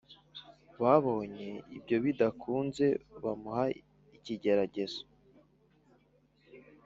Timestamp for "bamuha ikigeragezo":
3.23-5.01